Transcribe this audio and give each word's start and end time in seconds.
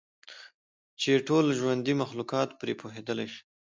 چې 1.01 1.11
ټول 1.27 1.45
ژوندي 1.59 1.93
مخلوقات 2.01 2.49
پرې 2.59 2.73
پوهیدلی 2.81 3.27
شي. 3.33 3.41